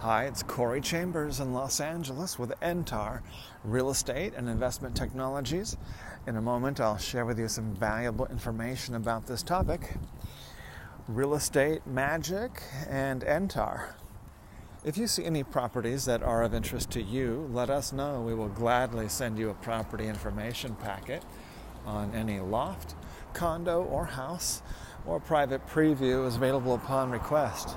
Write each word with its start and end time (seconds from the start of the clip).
Hi, 0.00 0.26
it's 0.26 0.44
Corey 0.44 0.80
Chambers 0.80 1.40
in 1.40 1.52
Los 1.52 1.80
Angeles 1.80 2.38
with 2.38 2.52
Entar 2.60 3.20
Real 3.64 3.90
Estate 3.90 4.32
and 4.36 4.48
Investment 4.48 4.94
Technologies. 4.94 5.76
In 6.24 6.36
a 6.36 6.40
moment, 6.40 6.78
I'll 6.78 6.98
share 6.98 7.26
with 7.26 7.36
you 7.36 7.48
some 7.48 7.74
valuable 7.74 8.26
information 8.26 8.94
about 8.94 9.26
this 9.26 9.42
topic 9.42 9.96
real 11.08 11.34
estate 11.34 11.84
magic 11.84 12.62
and 12.88 13.22
Entar. 13.22 13.94
If 14.84 14.96
you 14.96 15.08
see 15.08 15.24
any 15.24 15.42
properties 15.42 16.04
that 16.04 16.22
are 16.22 16.44
of 16.44 16.54
interest 16.54 16.92
to 16.92 17.02
you, 17.02 17.50
let 17.52 17.68
us 17.68 17.92
know. 17.92 18.22
We 18.22 18.36
will 18.36 18.50
gladly 18.50 19.08
send 19.08 19.36
you 19.36 19.50
a 19.50 19.54
property 19.54 20.06
information 20.06 20.76
packet 20.76 21.24
on 21.84 22.14
any 22.14 22.38
loft, 22.38 22.94
condo, 23.34 23.82
or 23.82 24.04
house, 24.04 24.62
or 25.04 25.18
private 25.18 25.66
preview 25.66 26.24
is 26.24 26.36
available 26.36 26.76
upon 26.76 27.10
request. 27.10 27.76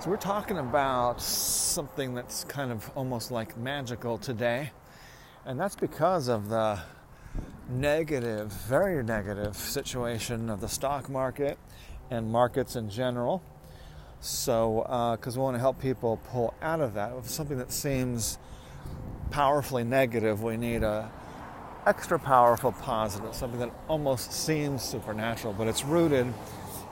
So, 0.00 0.08
we're 0.08 0.16
talking 0.16 0.56
about 0.56 1.20
something 1.20 2.14
that's 2.14 2.44
kind 2.44 2.72
of 2.72 2.90
almost 2.94 3.30
like 3.30 3.58
magical 3.58 4.16
today, 4.16 4.70
and 5.44 5.60
that's 5.60 5.76
because 5.76 6.28
of 6.28 6.48
the 6.48 6.80
negative, 7.68 8.50
very 8.50 9.04
negative 9.04 9.54
situation 9.56 10.48
of 10.48 10.62
the 10.62 10.68
stock 10.68 11.10
market 11.10 11.58
and 12.10 12.32
markets 12.32 12.76
in 12.76 12.88
general. 12.88 13.42
So, 14.20 14.84
because 15.18 15.36
uh, 15.36 15.40
we 15.40 15.44
want 15.44 15.56
to 15.56 15.60
help 15.60 15.78
people 15.78 16.18
pull 16.30 16.54
out 16.62 16.80
of 16.80 16.94
that, 16.94 17.22
something 17.26 17.58
that 17.58 17.70
seems 17.70 18.38
powerfully 19.30 19.84
negative, 19.84 20.42
we 20.42 20.56
need 20.56 20.82
a 20.82 21.12
extra 21.84 22.18
powerful 22.18 22.72
positive, 22.72 23.34
something 23.34 23.60
that 23.60 23.74
almost 23.86 24.32
seems 24.32 24.82
supernatural, 24.82 25.52
but 25.52 25.66
it's 25.66 25.84
rooted 25.84 26.32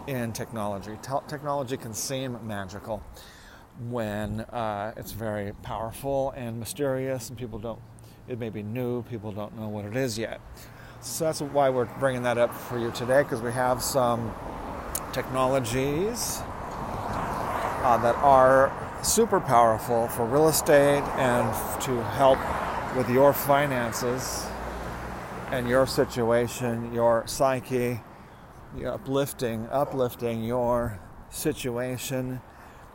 in 0.09 0.33
technology. 0.33 0.97
Te- 1.03 1.27
technology 1.28 1.77
can 1.77 1.92
seem 1.92 2.39
magical 2.47 3.03
when 3.91 4.41
uh, 4.41 4.95
it's 4.97 5.12
very 5.12 5.53
powerful 5.62 6.33
and 6.34 6.59
mysterious, 6.59 7.28
and 7.28 7.39
people 7.39 7.59
don't, 7.59 7.78
it 8.27 8.39
may 8.39 8.48
be 8.48 8.62
new, 8.62 9.03
people 9.03 9.31
don't 9.31 9.56
know 9.56 9.69
what 9.69 9.84
it 9.84 9.95
is 9.97 10.19
yet. 10.19 10.41
So 11.00 11.25
that's 11.25 11.41
why 11.41 11.69
we're 11.69 11.84
bringing 11.84 12.23
that 12.23 12.39
up 12.39 12.55
for 12.55 12.78
you 12.78 12.91
today, 12.91 13.23
because 13.23 13.42
we 13.42 13.53
have 13.53 13.83
some 13.83 14.34
technologies 15.12 16.41
uh, 16.43 17.98
that 18.03 18.17
are 18.17 18.72
super 19.03 19.41
powerful 19.41 20.09
for 20.09 20.25
real 20.25 20.48
estate 20.48 21.05
and 21.19 21.47
to 21.83 22.03
help 22.03 22.39
with 22.97 23.09
your 23.11 23.33
finances 23.33 24.47
and 25.53 25.69
your 25.69 25.87
situation, 25.87 26.93
your 26.93 27.25
psyche, 27.27 28.00
you're 28.77 28.93
uplifting, 28.93 29.69
uplifting 29.71 30.45
your 30.45 30.99
situation 31.31 32.41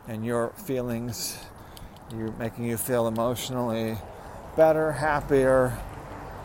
and 0.06 0.24
your 0.24 0.50
feelings. 0.50 1.38
You're 2.16 2.32
making 2.32 2.64
you 2.64 2.76
feel 2.76 3.08
emotionally 3.08 3.98
better, 4.56 4.92
happier, 4.92 5.76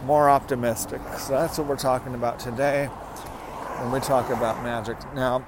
more 0.06 0.30
optimistic. 0.30 1.02
So 1.18 1.34
that's 1.34 1.58
what 1.58 1.68
we're 1.68 1.76
talking 1.76 2.16
about 2.16 2.40
today 2.40 2.86
when 2.86 3.92
we 3.92 4.00
talk 4.00 4.30
about 4.30 4.64
magic. 4.64 4.98
Now, 5.14 5.40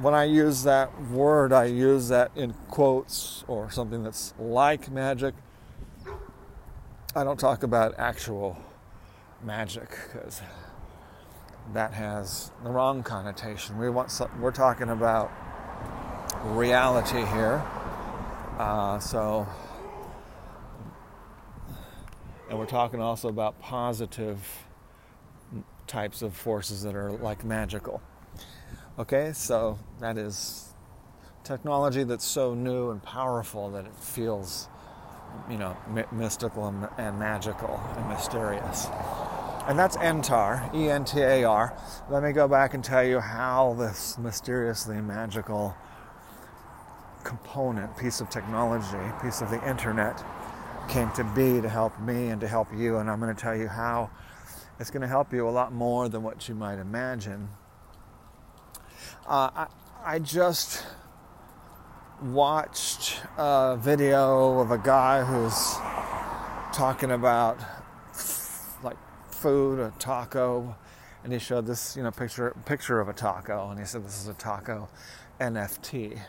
when 0.00 0.14
I 0.14 0.24
use 0.24 0.62
that 0.62 0.90
word, 1.10 1.52
I 1.52 1.64
use 1.64 2.08
that 2.08 2.30
in 2.36 2.54
quotes 2.68 3.44
or 3.48 3.70
something 3.70 4.04
that's 4.04 4.32
like 4.38 4.90
magic. 4.90 5.34
I 7.16 7.24
don't 7.24 7.40
talk 7.40 7.62
about 7.62 7.94
actual 7.98 8.56
magic 9.42 9.90
because 10.12 10.40
that 11.72 11.92
has 11.92 12.50
the 12.62 12.70
wrong 12.70 13.02
connotation. 13.02 13.78
We 13.78 13.90
want 13.90 14.10
some, 14.10 14.30
we're 14.40 14.52
talking 14.52 14.88
about 14.88 15.30
reality 16.44 17.24
here. 17.26 17.62
Uh, 18.58 18.98
so, 18.98 19.46
and 22.48 22.58
we're 22.58 22.66
talking 22.66 23.00
also 23.00 23.28
about 23.28 23.60
positive 23.60 24.38
types 25.86 26.22
of 26.22 26.34
forces 26.34 26.82
that 26.82 26.94
are 26.94 27.12
like 27.12 27.44
magical. 27.44 28.02
Okay, 28.98 29.32
so 29.32 29.78
that 30.00 30.18
is 30.18 30.72
technology 31.44 32.04
that's 32.04 32.24
so 32.24 32.54
new 32.54 32.90
and 32.90 33.02
powerful 33.02 33.70
that 33.70 33.84
it 33.84 33.94
feels, 33.94 34.68
you 35.50 35.56
know, 35.56 35.76
mystical 36.12 36.66
and, 36.68 36.88
and 36.98 37.18
magical 37.18 37.80
and 37.96 38.08
mysterious 38.08 38.88
and 39.68 39.78
that's 39.78 39.98
Entar, 39.98 40.74
E 40.74 40.88
N 40.88 41.04
T 41.04 41.20
A 41.20 41.44
R. 41.44 41.76
Let 42.08 42.22
me 42.22 42.32
go 42.32 42.48
back 42.48 42.72
and 42.72 42.82
tell 42.82 43.04
you 43.04 43.20
how 43.20 43.76
this 43.78 44.16
mysteriously 44.16 44.96
magical 45.02 45.76
component, 47.22 47.94
piece 47.98 48.22
of 48.22 48.30
technology, 48.30 48.96
piece 49.22 49.42
of 49.42 49.50
the 49.50 49.68
internet 49.68 50.24
came 50.88 51.10
to 51.12 51.24
be 51.36 51.60
to 51.60 51.68
help 51.68 52.00
me 52.00 52.28
and 52.28 52.40
to 52.40 52.48
help 52.48 52.68
you. 52.74 52.96
And 52.96 53.10
I'm 53.10 53.20
going 53.20 53.34
to 53.34 53.40
tell 53.40 53.54
you 53.54 53.68
how 53.68 54.10
it's 54.80 54.90
going 54.90 55.02
to 55.02 55.08
help 55.08 55.34
you 55.34 55.46
a 55.46 55.50
lot 55.50 55.70
more 55.70 56.08
than 56.08 56.22
what 56.22 56.48
you 56.48 56.54
might 56.54 56.78
imagine. 56.78 57.50
Uh, 59.26 59.50
I, 59.54 59.66
I 60.02 60.18
just 60.18 60.82
watched 62.22 63.20
a 63.36 63.76
video 63.78 64.60
of 64.60 64.70
a 64.70 64.78
guy 64.78 65.22
who's 65.22 65.74
talking 66.74 67.10
about 67.10 67.58
food, 69.38 69.78
a 69.78 69.92
taco, 69.98 70.74
and 71.22 71.32
he 71.32 71.38
showed 71.38 71.66
this, 71.66 71.96
you 71.96 72.02
know, 72.02 72.10
picture 72.10 72.54
picture 72.66 73.00
of 73.00 73.08
a 73.08 73.12
taco, 73.12 73.70
and 73.70 73.78
he 73.78 73.86
said 73.86 74.04
this 74.04 74.20
is 74.20 74.28
a 74.28 74.34
taco 74.34 74.88
NFT. 75.40 76.20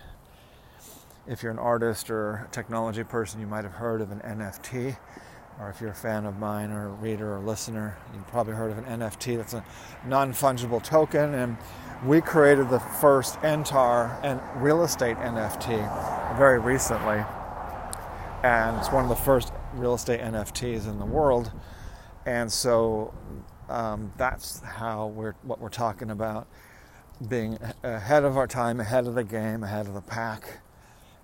If 1.28 1.42
you're 1.42 1.52
an 1.52 1.59
artist 1.59 2.09
or 2.09 2.48
a 2.50 2.52
technology 2.52 3.03
person, 3.03 3.40
you 3.40 3.48
might 3.48 3.64
have 3.64 3.74
heard 3.74 4.02
of 4.02 4.12
an 4.12 4.19
NFT, 4.19 4.96
or 5.59 5.69
if 5.69 5.81
you're 5.81 5.92
a 5.92 5.96
fan 5.96 6.25
of 6.25 6.38
mine 6.38 6.72
or 6.72 6.88
a 6.88 6.92
reader 6.92 7.36
or 7.36 7.40
listener, 7.40 7.98
you've 8.14 8.28
probably 8.28 8.53
heard 8.53 8.72
of 8.72 8.78
an 8.78 8.86
NFT. 8.86 9.38
That's 9.38 9.53
a 9.53 9.64
non-fungible 10.06 10.84
token, 10.84 11.34
and 11.34 11.58
we 12.06 12.22
created 12.22 12.69
the 12.69 12.80
first 12.80 13.40
Entar 13.42 14.19
and 14.24 14.40
real 14.62 14.84
estate 14.84 15.18
NFT 15.18 16.38
very 16.38 16.59
recently, 16.59 17.24
and 18.44 18.78
it's 18.78 18.92
one 18.92 19.03
of 19.03 19.09
the 19.09 19.16
first 19.16 19.52
real 19.74 19.96
estate 19.96 20.22
NFTs 20.22 20.88
in 20.88 21.00
the 21.00 21.06
world 21.06 21.52
and 22.30 22.52
so 22.52 23.12
um, 23.70 24.14
that's 24.16 24.60
how 24.60 25.08
we're 25.08 25.34
what 25.42 25.60
we're 25.60 25.68
talking 25.68 26.12
about 26.12 26.48
being 27.28 27.58
ahead 27.82 28.24
of 28.24 28.38
our 28.38 28.46
time, 28.46 28.80
ahead 28.80 29.08
of 29.08 29.16
the 29.16 29.24
game, 29.24 29.64
ahead 29.64 29.88
of 29.88 29.96
the 29.96 30.02
pack, 30.02 30.60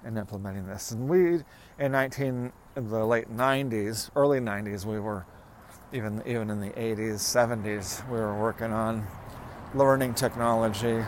and 0.04 0.18
implementing 0.18 0.66
this. 0.66 0.92
And 0.92 1.08
we, 1.08 1.44
in 1.78 1.92
19, 1.92 2.52
in 2.76 2.90
the 2.90 3.06
late 3.06 3.30
90s, 3.30 4.10
early 4.16 4.40
90s, 4.40 4.84
we 4.84 5.00
were 5.00 5.28
even 5.94 6.24
even 6.26 6.50
in 6.50 6.60
the 6.60 6.72
80s, 6.72 7.20
70s, 7.20 8.04
we 8.10 8.18
were 8.18 8.38
working 8.42 8.74
on 8.74 9.06
learning 9.76 10.16
technology, 10.16 11.06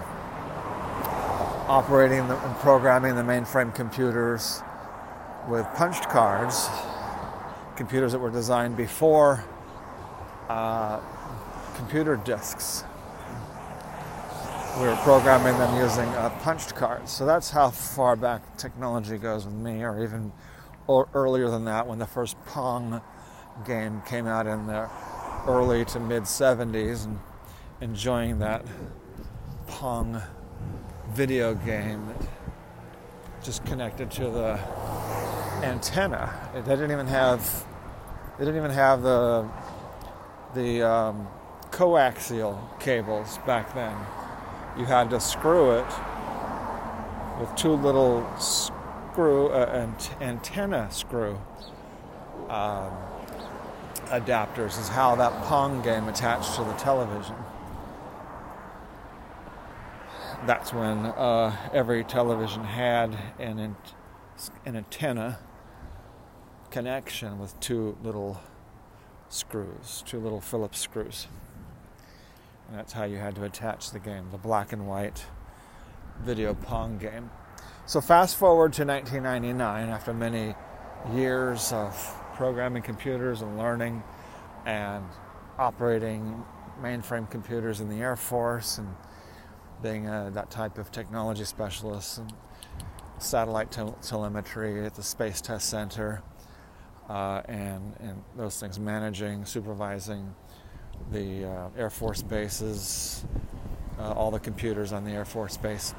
operating 1.67 2.27
the, 2.27 2.37
and 2.37 2.55
programming 2.57 3.15
the 3.15 3.23
mainframe 3.23 3.73
computers 3.73 4.61
with 5.49 5.65
punched 5.73 6.07
cards, 6.07 6.69
computers 7.75 8.11
that 8.11 8.19
were 8.19 8.29
designed 8.29 8.77
before 8.77 9.43
uh, 10.49 10.99
computer 11.75 12.15
disks. 12.15 12.83
We 14.79 14.85
were 14.85 14.95
programming 14.97 15.57
them 15.57 15.75
using 15.75 16.07
uh, 16.09 16.29
punched 16.41 16.75
cards. 16.75 17.11
So 17.11 17.25
that's 17.25 17.49
how 17.49 17.71
far 17.71 18.15
back 18.15 18.57
technology 18.57 19.17
goes 19.17 19.45
with 19.45 19.55
me, 19.55 19.83
or 19.83 20.03
even 20.03 20.31
or 20.85 21.09
earlier 21.13 21.49
than 21.49 21.65
that 21.65 21.87
when 21.87 21.99
the 21.99 22.05
first 22.05 22.37
Pong 22.45 23.01
game 23.65 24.01
came 24.05 24.27
out 24.27 24.47
in 24.47 24.67
the 24.67 24.89
early 25.47 25.83
to 25.85 25.99
mid 25.99 26.23
70s 26.23 27.05
and 27.05 27.19
enjoying 27.81 28.39
that 28.39 28.65
Pong 29.67 30.21
video 31.11 31.53
game 31.53 32.07
that 32.07 32.27
just 33.43 33.65
connected 33.65 34.11
to 34.11 34.29
the 34.29 34.59
antenna. 35.63 36.33
They 36.53 36.61
didn't 36.61 36.91
even 36.91 37.07
have 37.07 37.65
they 38.37 38.45
didn't 38.45 38.57
even 38.57 38.71
have 38.71 39.01
the 39.01 39.49
the 40.57 40.81
um, 40.81 41.27
coaxial 41.69 42.57
cables 42.79 43.37
back 43.45 43.73
then. 43.75 43.95
You 44.77 44.85
had 44.85 45.11
to 45.11 45.19
screw 45.19 45.71
it 45.71 45.85
with 47.39 47.55
two 47.55 47.73
little 47.73 48.27
screw 48.39 49.49
uh, 49.49 49.69
ant- 49.71 50.11
antenna 50.19 50.91
screw 50.91 51.39
um, 52.49 52.91
adapters 54.07 54.79
is 54.79 54.87
how 54.87 55.15
that 55.15 55.31
Pong 55.43 55.81
game 55.83 56.07
attached 56.07 56.55
to 56.55 56.63
the 56.63 56.73
television. 56.73 57.35
That's 60.45 60.73
when 60.73 61.05
uh, 61.05 61.55
every 61.73 62.03
television 62.03 62.63
had 62.63 63.17
an, 63.37 63.75
an 64.65 64.75
antenna 64.75 65.39
connection 66.71 67.39
with 67.39 67.59
two 67.59 67.97
little 68.03 68.39
screws, 69.29 70.03
two 70.05 70.19
little 70.19 70.41
Phillips 70.41 70.79
screws. 70.79 71.27
And 72.67 72.77
that's 72.77 72.93
how 72.93 73.05
you 73.05 73.17
had 73.17 73.35
to 73.35 73.43
attach 73.43 73.91
the 73.91 73.99
game, 73.99 74.27
the 74.31 74.37
black 74.37 74.73
and 74.73 74.87
white 74.87 75.25
video 76.21 76.53
Pong 76.53 76.97
game. 76.97 77.29
So 77.85 78.01
fast 78.01 78.35
forward 78.35 78.73
to 78.73 78.85
1999, 78.85 79.89
after 79.89 80.13
many 80.13 80.55
years 81.13 81.71
of 81.71 81.95
programming 82.35 82.83
computers 82.83 83.41
and 83.41 83.57
learning 83.57 84.03
and 84.65 85.05
operating 85.57 86.43
mainframe 86.81 87.29
computers 87.29 87.79
in 87.79 87.89
the 87.89 88.01
Air 88.01 88.15
Force 88.15 88.77
and 88.77 88.93
being 89.81 90.07
a, 90.07 90.29
that 90.33 90.51
type 90.51 90.77
of 90.77 90.91
technology 90.91 91.45
specialist 91.45 92.17
and 92.17 92.33
satellite 93.19 93.71
te- 93.71 93.93
telemetry 94.01 94.85
at 94.85 94.95
the 94.95 95.03
Space 95.03 95.41
Test 95.41 95.69
Center 95.69 96.21
uh, 97.09 97.41
and, 97.47 97.93
and 97.99 98.21
those 98.35 98.59
things, 98.59 98.79
managing, 98.79 99.45
supervising 99.45 100.33
the 101.11 101.45
uh, 101.45 101.69
Air 101.77 101.89
Force 101.89 102.21
bases, 102.21 103.23
uh, 103.99 104.11
all 104.11 104.31
the 104.31 104.39
computers 104.39 104.91
on 104.91 105.05
the 105.05 105.11
Air 105.11 105.25
Force 105.25 105.57
base. 105.57 105.93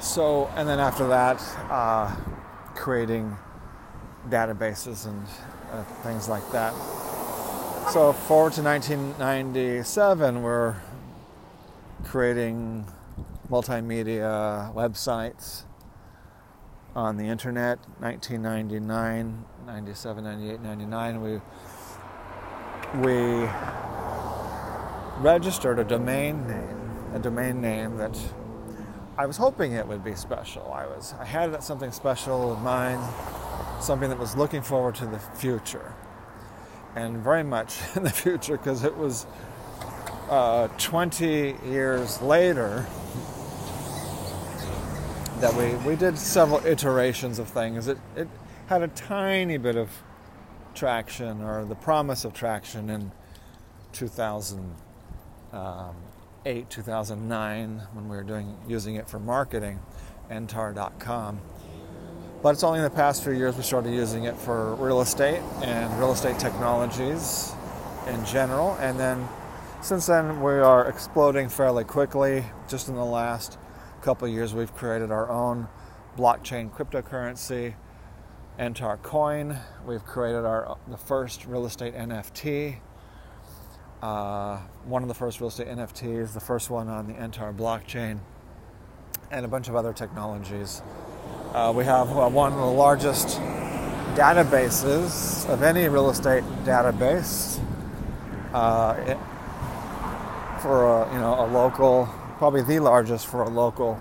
So, 0.00 0.48
and 0.54 0.68
then 0.68 0.78
after 0.78 1.08
that, 1.08 1.42
uh, 1.70 2.14
creating 2.76 3.36
databases 4.28 5.06
and 5.06 5.26
uh, 5.72 5.82
things 6.02 6.28
like 6.28 6.48
that. 6.52 6.72
So, 7.92 8.12
forward 8.12 8.52
to 8.52 8.62
1997, 8.62 10.42
we're 10.42 10.76
creating 12.04 12.86
multimedia 13.50 14.72
websites 14.74 15.64
on 16.98 17.16
the 17.16 17.24
internet 17.24 17.78
1999 18.00 19.44
97 19.66 20.24
98 20.24 20.60
99 20.60 21.22
we 21.22 21.40
we 23.00 23.48
registered 25.20 25.78
a 25.78 25.84
domain 25.84 26.44
name 26.48 26.90
a 27.14 27.20
domain 27.20 27.60
name 27.60 27.96
that 27.98 28.18
I 29.16 29.26
was 29.26 29.36
hoping 29.36 29.72
it 29.72 29.88
would 29.88 30.04
be 30.04 30.14
special. 30.14 30.72
I 30.72 30.86
was 30.86 31.14
I 31.20 31.24
had 31.24 31.62
something 31.62 31.92
special 31.92 32.54
in 32.54 32.62
mind 32.62 33.02
something 33.80 34.08
that 34.08 34.18
was 34.18 34.36
looking 34.36 34.62
forward 34.62 34.96
to 34.96 35.06
the 35.06 35.20
future 35.20 35.94
and 36.96 37.18
very 37.18 37.44
much 37.44 37.78
in 37.94 38.02
the 38.02 38.10
future 38.10 38.56
because 38.56 38.82
it 38.82 38.96
was 38.96 39.24
uh, 40.30 40.66
20 40.78 41.56
years 41.64 42.20
later 42.20 42.86
that 45.40 45.54
we, 45.54 45.74
we 45.88 45.94
did 45.94 46.18
several 46.18 46.64
iterations 46.66 47.38
of 47.38 47.48
things. 47.48 47.86
It, 47.86 47.98
it 48.16 48.28
had 48.66 48.82
a 48.82 48.88
tiny 48.88 49.56
bit 49.56 49.76
of 49.76 49.88
traction 50.74 51.42
or 51.42 51.64
the 51.64 51.76
promise 51.76 52.24
of 52.24 52.34
traction 52.34 52.90
in 52.90 53.12
2008, 53.92 54.66
um, 55.52 55.94
2009 56.68 57.82
when 57.92 58.08
we 58.08 58.16
were 58.16 58.24
doing 58.24 58.56
using 58.66 58.96
it 58.96 59.08
for 59.08 59.20
marketing, 59.20 59.78
entar.com. 60.30 61.40
But 62.42 62.50
it's 62.50 62.64
only 62.64 62.78
in 62.78 62.84
the 62.84 62.90
past 62.90 63.22
few 63.22 63.32
years 63.32 63.56
we 63.56 63.62
started 63.62 63.92
using 63.92 64.24
it 64.24 64.36
for 64.36 64.74
real 64.74 65.00
estate 65.00 65.40
and 65.62 65.96
real 65.98 66.12
estate 66.12 66.38
technologies 66.38 67.52
in 68.08 68.24
general. 68.24 68.76
And 68.80 68.98
then 68.98 69.28
since 69.82 70.06
then, 70.06 70.40
we 70.40 70.52
are 70.52 70.88
exploding 70.88 71.48
fairly 71.48 71.84
quickly. 71.84 72.44
Just 72.68 72.88
in 72.88 72.96
the 72.96 73.04
last 73.04 73.58
couple 74.08 74.26
years, 74.26 74.54
we've 74.54 74.74
created 74.74 75.10
our 75.10 75.28
own 75.28 75.68
blockchain 76.16 76.72
cryptocurrency, 76.72 77.74
Entar 78.58 78.96
Coin. 79.02 79.54
We've 79.86 80.02
created 80.02 80.46
our 80.46 80.78
the 80.88 80.96
first 80.96 81.44
real 81.44 81.66
estate 81.66 81.94
NFT. 81.94 82.78
Uh, 84.00 84.60
one 84.86 85.02
of 85.02 85.08
the 85.08 85.14
first 85.14 85.40
real 85.40 85.48
estate 85.48 85.68
NFTs, 85.68 86.32
the 86.32 86.40
first 86.40 86.70
one 86.70 86.88
on 86.88 87.06
the 87.06 87.12
Entar 87.12 87.54
blockchain, 87.54 88.20
and 89.30 89.44
a 89.44 89.48
bunch 89.48 89.68
of 89.68 89.76
other 89.76 89.92
technologies. 89.92 90.80
Uh, 91.52 91.70
we 91.76 91.84
have 91.84 92.08
uh, 92.16 92.30
one 92.30 92.54
of 92.54 92.58
the 92.58 92.64
largest 92.64 93.38
databases 94.16 95.46
of 95.50 95.62
any 95.62 95.86
real 95.86 96.08
estate 96.08 96.44
database. 96.64 97.60
Uh, 98.54 98.94
it, 99.06 99.18
for 100.62 100.86
a, 100.86 101.12
you 101.12 101.18
know 101.18 101.44
a 101.44 101.46
local, 101.52 102.08
probably 102.38 102.62
the 102.62 102.78
largest 102.78 103.26
for 103.26 103.42
a 103.42 103.48
local 103.48 104.00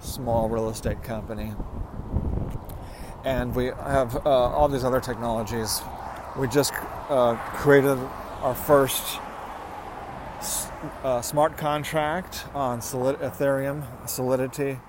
small 0.00 0.48
real 0.48 0.70
estate 0.70 1.02
company. 1.02 1.52
And 3.24 3.54
we 3.54 3.66
have 3.66 4.16
uh, 4.26 4.30
all 4.30 4.68
these 4.68 4.84
other 4.84 5.00
technologies. 5.00 5.82
We 6.38 6.48
just 6.48 6.72
uh, 7.10 7.34
created 7.52 7.98
our 8.40 8.54
first 8.54 9.20
uh, 11.04 11.20
smart 11.20 11.58
contract 11.58 12.46
on 12.54 12.80
Solid- 12.80 13.18
Ethereum, 13.18 13.84
Solidity, 14.08 14.80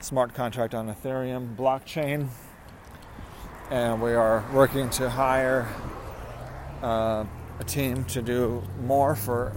smart 0.00 0.34
contract 0.34 0.74
on 0.74 0.94
Ethereum 0.94 1.56
blockchain. 1.56 2.28
And 3.70 4.02
we 4.02 4.12
are 4.12 4.44
working 4.52 4.90
to 4.90 5.08
hire 5.08 5.66
uh, 6.82 7.24
a 7.58 7.64
team 7.64 8.04
to 8.04 8.20
do 8.20 8.62
more 8.82 9.16
for 9.16 9.56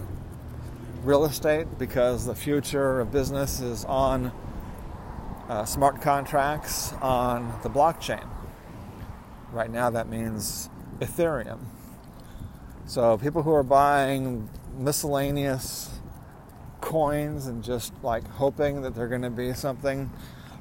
real 1.02 1.24
estate 1.24 1.78
because 1.78 2.26
the 2.26 2.34
future 2.34 3.00
of 3.00 3.12
business 3.12 3.60
is 3.60 3.84
on 3.84 4.32
uh, 5.48 5.64
smart 5.64 6.02
contracts 6.02 6.92
on 7.00 7.58
the 7.62 7.70
blockchain. 7.70 8.26
Right 9.52 9.70
now, 9.70 9.90
that 9.90 10.08
means 10.08 10.68
Ethereum. 10.98 11.60
So, 12.86 13.16
people 13.16 13.42
who 13.42 13.52
are 13.52 13.62
buying 13.62 14.48
miscellaneous 14.76 15.90
coins 16.80 17.46
and 17.46 17.62
just 17.62 17.92
like 18.02 18.26
hoping 18.28 18.82
that 18.82 18.94
they're 18.94 19.08
going 19.08 19.22
to 19.22 19.30
be 19.30 19.52
something, 19.52 20.10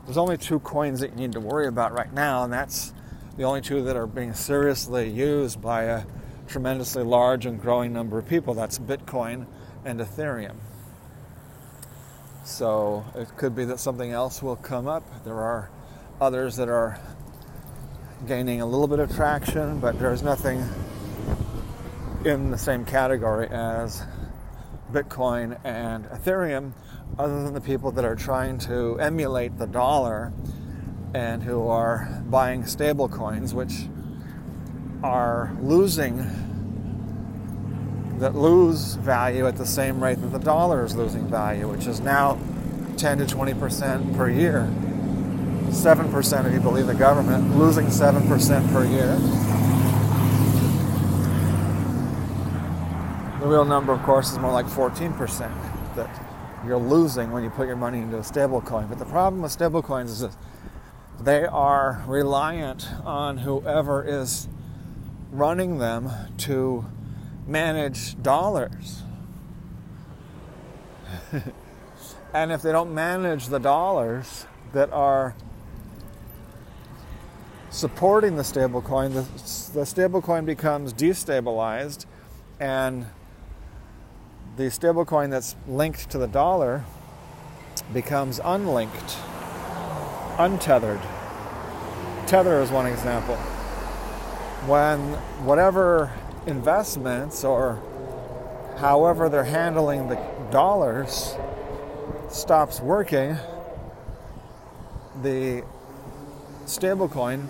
there's 0.05 0.17
only 0.17 0.37
two 0.37 0.59
coins 0.59 0.99
that 1.01 1.11
you 1.11 1.15
need 1.17 1.33
to 1.33 1.39
worry 1.39 1.67
about 1.67 1.93
right 1.93 2.13
now, 2.13 2.43
and 2.43 2.53
that's 2.53 2.93
the 3.37 3.43
only 3.43 3.61
two 3.61 3.83
that 3.83 3.95
are 3.95 4.07
being 4.07 4.33
seriously 4.33 5.09
used 5.09 5.61
by 5.61 5.83
a 5.83 6.03
tremendously 6.47 7.03
large 7.03 7.45
and 7.45 7.61
growing 7.61 7.91
number 7.91 8.17
of 8.17 8.25
people. 8.25 8.53
That's 8.53 8.79
Bitcoin 8.79 9.45
and 9.87 10.01
Ethereum. 10.01 10.57
So 12.44 13.06
it 13.15 13.29
could 13.37 13.56
be 13.56 13.63
that 13.65 13.79
something 13.79 14.11
else 14.11 14.44
will 14.44 14.57
come 14.57 14.85
up. 14.85 15.03
There 15.23 15.39
are 15.39 15.69
others 16.19 16.57
that 16.57 16.67
are 16.67 16.99
gaining 18.27 18.59
a 18.59 18.65
little 18.65 18.87
bit 18.87 18.99
of 18.99 19.15
traction, 19.15 19.79
but 19.79 19.97
there's 19.97 20.21
nothing 20.21 20.61
in 22.25 22.51
the 22.51 22.57
same 22.57 22.83
category 22.83 23.47
as 23.49 24.03
Bitcoin 24.91 25.57
and 25.63 26.06
Ethereum, 26.07 26.73
other 27.17 27.44
than 27.44 27.53
the 27.53 27.61
people 27.61 27.91
that 27.91 28.03
are 28.03 28.15
trying 28.15 28.57
to 28.57 28.99
emulate 28.99 29.57
the 29.57 29.67
dollar 29.67 30.33
and 31.13 31.41
who 31.44 31.65
are 31.67 32.21
buying 32.29 32.65
stable 32.65 33.07
coins, 33.07 33.53
which 33.53 33.87
are 35.01 35.56
losing 35.61 36.46
that 38.18 38.36
lose 38.36 38.95
value 38.95 39.47
at 39.47 39.57
the 39.57 39.66
same 39.66 40.04
rate 40.04 40.19
that 40.21 40.31
the 40.31 40.40
dollar 40.40 40.83
is 40.83 40.95
losing 40.95 41.28
value, 41.28 41.68
which 41.68 41.86
is 41.86 42.00
now 42.00 42.38
10 42.97 43.19
to 43.19 43.26
20% 43.26 44.16
per 44.16 44.30
year. 44.30 44.68
7% 45.69 46.45
if 46.45 46.54
you 46.54 46.59
believe 46.59 46.88
the 46.88 46.95
government, 46.95 47.56
losing 47.57 47.86
7% 47.88 48.71
per 48.71 48.86
year. 48.86 49.16
The 53.40 53.47
real 53.47 53.66
number, 53.66 53.94
of 53.94 54.02
course, 54.02 54.31
is 54.31 54.40
more 54.40 54.52
like 54.52 54.66
14% 54.66 55.52
that 55.95 56.09
you're 56.66 56.78
losing 56.78 57.31
when 57.31 57.44
you 57.44 57.52
put 57.52 57.68
your 57.68 57.76
money 57.76 58.00
into 58.00 58.18
a 58.18 58.24
stable 58.24 58.62
coin. 58.62 58.88
But 58.88 58.97
the 58.97 59.06
problem 59.06 59.44
with 59.44 59.52
stable 59.52 59.83
coins 59.83 60.12
is 60.12 60.19
that 60.21 60.36
they 61.19 61.45
are 61.45 62.04
reliant 62.07 62.90
on 63.04 63.40
whoever 63.40 64.04
is 64.04 64.47
running 65.31 65.78
them 65.78 66.09
to 66.38 66.86
manage 67.47 68.21
dollars. 68.21 69.04
and 72.33 72.51
if 72.51 72.61
they 72.61 72.71
don't 72.71 72.94
manage 72.94 73.47
the 73.47 73.59
dollars 73.59 74.45
that 74.73 74.92
are 74.92 75.35
supporting 77.69 78.35
the 78.35 78.44
stablecoin, 78.44 79.13
the, 79.13 79.21
the 79.73 79.85
stablecoin 79.85 80.45
becomes 80.45 80.94
destabilized, 80.94 82.06
and 82.59 83.06
the 84.57 84.63
stablecoin 84.63 85.30
that's 85.30 85.56
linked 85.68 86.09
to 86.09 86.18
the 86.18 86.27
dollar 86.27 86.83
becomes 87.94 88.39
unlinked, 88.44 89.18
untethered. 90.37 91.01
Tether 92.25 92.61
is 92.61 92.71
one 92.71 92.87
example. 92.87 93.37
when 94.66 94.99
whatever 95.45 96.11
investments 96.47 97.44
or 97.44 97.81
however 98.77 99.30
they're 99.30 99.44
handling 99.44 100.07
the 100.07 100.16
dollars 100.51 101.35
stops 102.30 102.80
working, 102.80 103.37
the 105.21 105.63
stablecoin 106.66 107.45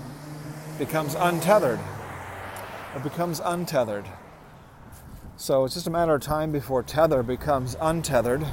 becomes 0.78 1.16
untethered. 1.16 1.80
It 2.96 3.04
becomes 3.04 3.40
untethered. 3.44 4.06
So 5.38 5.66
it's 5.66 5.76
just 5.76 5.88
a 5.88 5.92
matter 5.92 6.16
of 6.16 6.22
time 6.22 6.52
before 6.52 6.82
Tether 6.82 7.22
becomes 7.22 7.76
untethered 7.80 8.46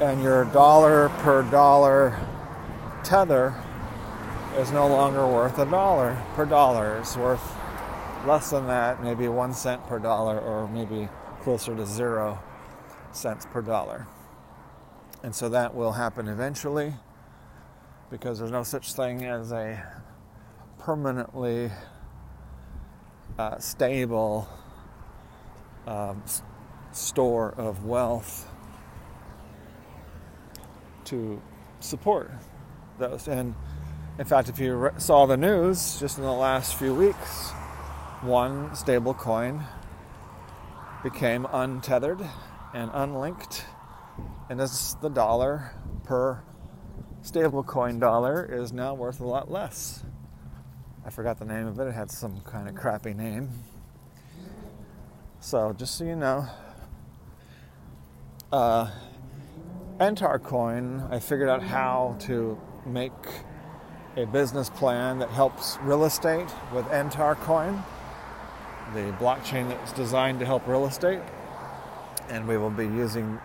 and 0.00 0.22
your 0.22 0.44
dollar 0.46 1.08
per 1.20 1.42
dollar 1.44 2.18
tether 3.02 3.54
is 4.56 4.70
no 4.72 4.86
longer 4.86 5.26
worth 5.26 5.58
a 5.58 5.64
dollar 5.64 6.20
per 6.34 6.44
dollar. 6.44 6.98
It's 6.98 7.16
worth 7.16 7.40
less 8.26 8.50
than 8.50 8.66
that, 8.66 9.02
maybe 9.02 9.28
one 9.28 9.54
cent 9.54 9.86
per 9.86 9.98
dollar, 9.98 10.38
or 10.40 10.68
maybe 10.68 11.08
closer 11.42 11.74
to 11.74 11.86
zero 11.86 12.42
cents 13.12 13.46
per 13.46 13.62
dollar. 13.62 14.06
And 15.22 15.34
so 15.34 15.48
that 15.48 15.74
will 15.74 15.92
happen 15.92 16.28
eventually 16.28 16.94
because 18.10 18.38
there's 18.38 18.52
no 18.52 18.62
such 18.62 18.92
thing 18.92 19.24
as 19.24 19.52
a 19.52 19.82
permanently 20.78 21.70
uh, 23.38 23.58
stable 23.58 24.48
um, 25.86 26.22
store 26.92 27.54
of 27.56 27.84
wealth 27.84 28.48
to 31.04 31.40
support 31.80 32.30
those. 32.98 33.28
And 33.28 33.54
in 34.18 34.24
fact, 34.24 34.48
if 34.48 34.58
you 34.58 34.74
re- 34.74 34.90
saw 34.98 35.26
the 35.26 35.36
news 35.36 35.98
just 36.00 36.18
in 36.18 36.24
the 36.24 36.32
last 36.32 36.76
few 36.76 36.94
weeks, 36.94 37.52
one 38.22 38.74
stable 38.74 39.14
coin 39.14 39.64
became 41.02 41.46
untethered 41.52 42.20
and 42.74 42.90
unlinked, 42.92 43.64
and 44.48 44.60
as 44.60 44.96
the 45.02 45.08
dollar 45.08 45.72
per 46.04 46.42
stablecoin 47.22 48.00
dollar 48.00 48.44
is 48.44 48.72
now 48.72 48.94
worth 48.94 49.20
a 49.20 49.26
lot 49.26 49.50
less. 49.50 50.04
I 51.04 51.10
forgot 51.10 51.38
the 51.38 51.44
name 51.44 51.66
of 51.66 51.78
it, 51.78 51.88
it 51.88 51.92
had 51.92 52.10
some 52.10 52.40
kind 52.40 52.68
of 52.68 52.74
crappy 52.74 53.14
name. 53.14 53.50
So, 55.40 55.72
just 55.72 55.96
so 55.96 56.04
you 56.04 56.16
know, 56.16 56.46
uh, 58.52 58.90
Entar 59.98 60.42
Coin, 60.42 61.06
I 61.10 61.20
figured 61.20 61.48
out 61.48 61.62
how 61.62 62.16
to 62.20 62.60
make 62.84 63.12
a 64.16 64.26
business 64.26 64.70
plan 64.70 65.18
that 65.18 65.30
helps 65.30 65.78
real 65.82 66.04
estate 66.04 66.48
with 66.72 66.84
Entar 66.86 67.36
Coin, 67.36 67.82
the 68.94 69.12
blockchain 69.18 69.68
that's 69.68 69.92
designed 69.92 70.40
to 70.40 70.46
help 70.46 70.66
real 70.66 70.86
estate. 70.86 71.20
And 72.28 72.46
we 72.46 72.56
will 72.56 72.70
be 72.70 72.84
using 72.84 73.40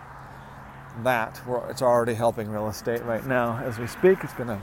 that. 1.02 1.40
It's 1.68 1.82
already 1.82 2.14
helping 2.14 2.50
real 2.50 2.68
estate 2.68 3.02
right 3.04 3.24
now 3.26 3.58
as 3.58 3.78
we 3.78 3.86
speak. 3.86 4.18
It's 4.22 4.34
going 4.34 4.48
to 4.48 4.60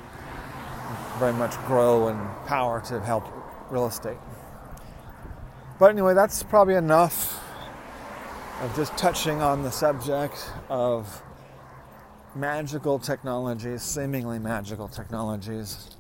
very 1.17 1.33
much 1.33 1.57
grow 1.65 2.07
in 2.07 2.17
power 2.45 2.81
to 2.81 3.00
help 3.00 3.25
real 3.69 3.88
estate. 3.88 4.17
But 5.79 5.91
anyway, 5.91 6.13
that's 6.13 6.43
probably 6.43 6.75
enough 6.75 7.41
of 8.62 8.75
just 8.75 8.98
touching 8.98 9.41
on 9.41 9.63
the 9.63 9.71
subject 9.71 10.51
of 10.69 11.21
magical 12.36 13.00
technologies, 13.00 13.81
seemingly 13.81 14.39
magical 14.39 14.88
technologies, 14.88 15.91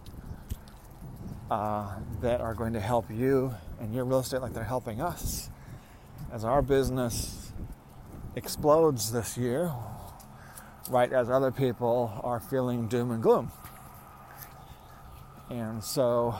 uh, 1.49 1.95
that 2.21 2.41
are 2.41 2.53
going 2.53 2.73
to 2.73 2.79
help 2.79 3.09
you 3.09 3.53
and 3.79 3.93
your 3.93 4.05
real 4.05 4.19
estate 4.19 4.41
like 4.41 4.53
they're 4.53 4.63
helping 4.63 5.01
us. 5.01 5.49
As 6.31 6.43
our 6.43 6.61
business 6.61 7.51
explodes 8.35 9.11
this 9.11 9.37
year, 9.37 9.71
right 10.89 11.11
as 11.11 11.29
other 11.29 11.51
people 11.51 12.19
are 12.23 12.39
feeling 12.39 12.87
doom 12.87 13.11
and 13.11 13.21
gloom. 13.21 13.51
And 15.49 15.83
so 15.83 16.35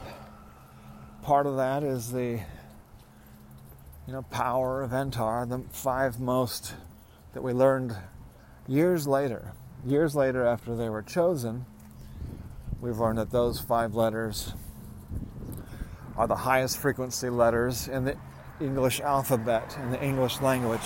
part 1.23 1.47
of 1.47 1.57
that 1.57 1.83
is 1.83 2.11
the 2.11 2.39
you 4.07 4.13
know 4.13 4.21
power 4.23 4.83
of 4.83 4.91
Entar, 4.91 5.47
the 5.47 5.63
five 5.71 6.19
most 6.19 6.75
that 7.33 7.41
we 7.41 7.53
learned 7.53 7.95
years 8.67 9.07
later 9.07 9.53
years 9.85 10.15
later, 10.15 10.45
after 10.45 10.75
they 10.75 10.89
were 10.89 11.01
chosen, 11.01 11.65
we've 12.81 12.99
learned 12.99 13.17
that 13.17 13.31
those 13.31 13.59
five 13.59 13.95
letters 13.95 14.53
are 16.19 16.27
the 16.27 16.35
highest 16.35 16.77
frequency 16.77 17.29
letters 17.29 17.87
in 17.87 18.03
the 18.03 18.17
English 18.59 18.99
alphabet, 18.99 19.77
in 19.81 19.89
the 19.89 20.03
English 20.03 20.41
language. 20.41 20.81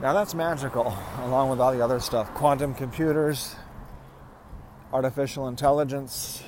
Now 0.00 0.14
that's 0.14 0.34
magical, 0.34 0.96
along 1.18 1.50
with 1.50 1.60
all 1.60 1.70
the 1.70 1.84
other 1.84 2.00
stuff 2.00 2.32
quantum 2.32 2.74
computers, 2.74 3.54
artificial 4.90 5.48
intelligence, 5.48 6.42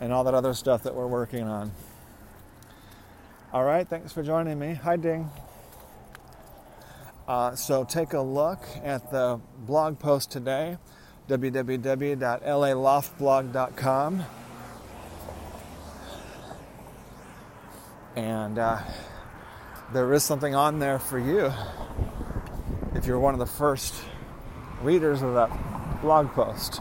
and 0.00 0.12
all 0.12 0.22
that 0.22 0.34
other 0.34 0.54
stuff 0.54 0.84
that 0.84 0.94
we're 0.94 1.08
working 1.08 1.48
on. 1.48 1.72
All 3.52 3.64
right, 3.64 3.86
thanks 3.86 4.12
for 4.12 4.22
joining 4.22 4.60
me. 4.60 4.74
Hi, 4.74 4.96
Ding. 4.96 5.28
Uh, 7.26 7.56
so 7.56 7.82
take 7.82 8.12
a 8.12 8.20
look 8.20 8.62
at 8.84 9.10
the 9.10 9.40
blog 9.58 9.98
post 9.98 10.30
today, 10.30 10.78
www.laloftblog.com. 11.30 14.24
And 18.16 18.58
uh, 18.58 18.80
there 19.92 20.12
is 20.12 20.24
something 20.24 20.56
on 20.56 20.80
there 20.80 20.98
for 20.98 21.20
you 21.20 21.52
if 22.96 23.06
you're 23.06 23.20
one 23.20 23.32
of 23.32 23.38
the 23.38 23.46
first 23.46 23.94
readers 24.82 25.22
of 25.22 25.34
that 25.34 26.02
blog 26.02 26.30
post 26.30 26.80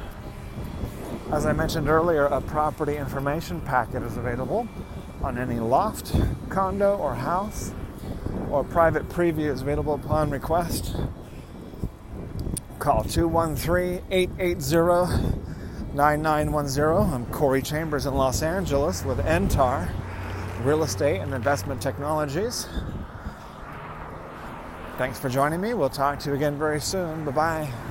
As 1.32 1.48
I 1.48 1.54
mentioned 1.54 1.90
earlier, 1.90 2.26
a 2.26 2.40
property 2.40 2.96
information 2.96 3.60
packet 3.62 4.04
is 4.04 4.18
available 4.18 4.68
on 5.24 5.40
any 5.40 5.60
loft, 5.60 6.16
condo, 6.50 6.96
or 6.96 7.16
house, 7.16 7.74
or 8.52 8.64
private 8.64 9.10
preview 9.10 9.52
is 9.52 9.64
available 9.64 9.96
upon 9.96 10.30
request. 10.30 10.96
Call 12.78 13.04
213 13.04 14.04
880 14.12 15.96
9910. 15.96 17.14
I'm 17.16 17.26
Corey 17.32 17.64
Chambers 17.64 18.06
in 18.06 18.14
Los 18.14 18.44
Angeles 18.44 19.04
with 19.04 19.18
Entar 19.26 19.92
real 20.64 20.84
estate 20.84 21.22
and 21.22 21.34
investment 21.34 21.82
technologies. 21.82 22.68
Thanks 25.02 25.18
for 25.18 25.30
joining 25.30 25.60
me. 25.60 25.74
We'll 25.74 25.90
talk 25.90 26.20
to 26.20 26.30
you 26.30 26.36
again 26.36 26.60
very 26.60 26.80
soon. 26.80 27.26
Bye 27.26 27.32
bye. 27.32 27.91